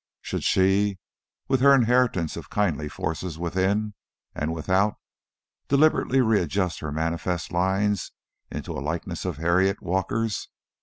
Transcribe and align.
Should 0.23 0.43
she, 0.43 0.97
with 1.47 1.59
her 1.61 1.75
inheritance 1.75 2.35
of 2.35 2.49
kindly 2.49 2.89
forces 2.89 3.37
within 3.37 3.93
and 4.33 4.51
without, 4.51 4.95
deliberately 5.67 6.21
readjust 6.21 6.79
her 6.79 6.91
manifest 6.91 7.51
lines 7.51 8.11
into 8.49 8.71
a 8.75 8.81
likeness 8.81 9.25
of 9.25 9.37
Harriet 9.37 9.79
Walker's? 9.83 10.49